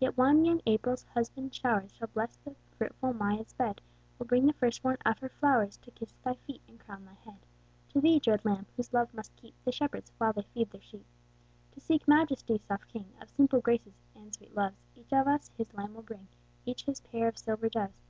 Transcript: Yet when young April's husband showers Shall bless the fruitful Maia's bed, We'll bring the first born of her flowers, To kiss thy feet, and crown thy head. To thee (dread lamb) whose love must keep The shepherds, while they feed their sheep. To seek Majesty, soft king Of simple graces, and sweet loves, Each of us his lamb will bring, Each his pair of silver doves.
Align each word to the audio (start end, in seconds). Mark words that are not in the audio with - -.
Yet 0.00 0.16
when 0.18 0.44
young 0.44 0.60
April's 0.66 1.04
husband 1.04 1.54
showers 1.54 1.94
Shall 1.94 2.08
bless 2.08 2.34
the 2.38 2.56
fruitful 2.76 3.12
Maia's 3.12 3.52
bed, 3.52 3.80
We'll 4.18 4.26
bring 4.26 4.46
the 4.46 4.52
first 4.52 4.82
born 4.82 4.96
of 5.06 5.20
her 5.20 5.28
flowers, 5.28 5.76
To 5.76 5.92
kiss 5.92 6.12
thy 6.24 6.34
feet, 6.34 6.60
and 6.66 6.80
crown 6.80 7.04
thy 7.04 7.12
head. 7.12 7.46
To 7.90 8.00
thee 8.00 8.18
(dread 8.18 8.44
lamb) 8.44 8.66
whose 8.76 8.92
love 8.92 9.14
must 9.14 9.36
keep 9.36 9.54
The 9.64 9.70
shepherds, 9.70 10.10
while 10.18 10.32
they 10.32 10.42
feed 10.42 10.70
their 10.72 10.80
sheep. 10.82 11.06
To 11.70 11.78
seek 11.80 12.08
Majesty, 12.08 12.58
soft 12.66 12.88
king 12.88 13.12
Of 13.20 13.30
simple 13.30 13.60
graces, 13.60 13.94
and 14.12 14.34
sweet 14.34 14.56
loves, 14.56 14.82
Each 14.96 15.12
of 15.12 15.28
us 15.28 15.50
his 15.56 15.72
lamb 15.72 15.94
will 15.94 16.02
bring, 16.02 16.26
Each 16.66 16.86
his 16.86 16.98
pair 17.00 17.28
of 17.28 17.38
silver 17.38 17.68
doves. 17.68 18.02